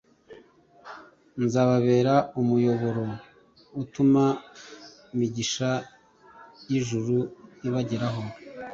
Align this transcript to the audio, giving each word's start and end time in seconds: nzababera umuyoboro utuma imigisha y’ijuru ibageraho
nzababera 1.43 2.15
umuyoboro 2.39 3.05
utuma 3.81 4.23
imigisha 5.13 5.69
y’ijuru 6.69 7.17
ibageraho 7.67 8.23